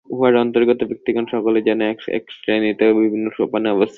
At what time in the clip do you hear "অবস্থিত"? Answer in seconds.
3.69-3.89